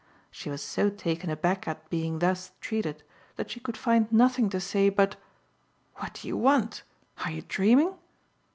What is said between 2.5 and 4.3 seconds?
treated that she could find